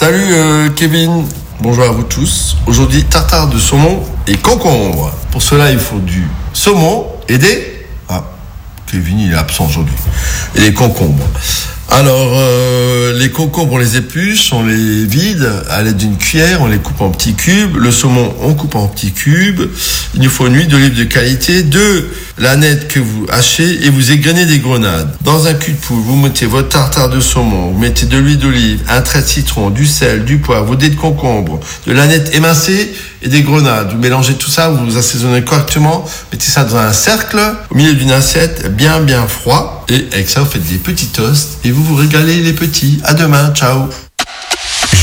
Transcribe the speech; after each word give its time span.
Salut 0.00 0.32
euh, 0.32 0.70
Kevin, 0.70 1.26
bonjour 1.60 1.84
à 1.84 1.88
vous 1.88 2.04
tous. 2.04 2.56
Aujourd'hui, 2.66 3.04
tartare 3.04 3.48
de 3.48 3.58
saumon 3.58 4.02
et 4.26 4.34
concombre. 4.34 5.12
Pour 5.30 5.42
cela, 5.42 5.70
il 5.70 5.78
faut 5.78 5.98
du 5.98 6.26
saumon 6.54 7.06
et 7.28 7.36
des... 7.36 7.86
Ah, 8.08 8.24
Kevin, 8.90 9.20
il 9.20 9.30
est 9.30 9.36
absent 9.36 9.66
aujourd'hui. 9.66 9.94
Et 10.54 10.60
des 10.60 10.72
concombres. 10.72 11.26
Alors, 11.90 12.32
euh, 12.32 12.99
les 13.20 13.30
concombres, 13.30 13.74
on 13.74 13.78
les 13.78 13.96
épluche, 13.96 14.52
on 14.52 14.64
les 14.64 15.04
vide 15.04 15.46
à 15.68 15.82
l'aide 15.82 15.98
d'une 15.98 16.16
cuillère, 16.16 16.62
on 16.62 16.66
les 16.66 16.78
coupe 16.78 17.02
en 17.02 17.10
petits 17.10 17.34
cubes. 17.34 17.76
Le 17.76 17.90
saumon, 17.90 18.34
on 18.40 18.54
coupe 18.54 18.74
en 18.74 18.88
petits 18.88 19.12
cubes. 19.12 19.70
Il 20.14 20.22
nous 20.22 20.30
faut 20.30 20.46
une 20.46 20.56
huile 20.56 20.68
d'olive 20.68 20.94
de 20.94 21.04
qualité, 21.04 21.62
deux 21.62 22.08
nette 22.56 22.88
que 22.88 23.00
vous 23.00 23.26
hachez 23.30 23.84
et 23.84 23.90
vous 23.90 24.12
égrenez 24.12 24.46
des 24.46 24.58
grenades. 24.58 25.14
Dans 25.22 25.46
un 25.46 25.54
cul 25.54 25.72
de 25.72 25.76
poule, 25.76 26.00
vous 26.00 26.16
mettez 26.16 26.46
votre 26.46 26.68
tartare 26.68 27.10
de 27.10 27.20
saumon, 27.20 27.72
vous 27.72 27.78
mettez 27.78 28.06
de 28.06 28.16
l'huile 28.16 28.38
d'olive, 28.38 28.80
un 28.88 29.02
trait 29.02 29.22
de 29.22 29.26
citron, 29.26 29.70
du 29.70 29.86
sel, 29.86 30.24
du 30.24 30.38
poivre, 30.38 30.64
vos 30.64 30.76
dés 30.76 30.88
de 30.88 30.96
concombre, 30.96 31.60
de 31.86 31.92
nette 31.92 32.34
émincée 32.34 32.92
et 33.22 33.28
des 33.28 33.42
grenades. 33.42 33.92
Vous 33.92 33.98
mélangez 33.98 34.34
tout 34.34 34.50
ça, 34.50 34.70
vous 34.70 34.96
assaisonnez 34.96 35.42
correctement, 35.42 36.04
mettez 36.32 36.50
ça 36.50 36.64
dans 36.64 36.76
un 36.76 36.92
cercle, 36.92 37.38
au 37.70 37.74
milieu 37.74 37.94
d'une 37.94 38.10
assiette 38.10 38.74
bien 38.74 39.00
bien 39.00 39.26
froid. 39.26 39.84
Et 39.88 40.06
avec 40.12 40.30
ça, 40.30 40.40
vous 40.40 40.50
faites 40.50 40.66
des 40.68 40.76
petits 40.76 41.08
toasts 41.08 41.58
et 41.64 41.72
vous 41.72 41.82
vous 41.82 41.96
régalez 41.96 42.36
les 42.36 42.52
petits. 42.52 43.00
À 43.10 43.14
demain, 43.14 43.52
ciao 43.52 43.88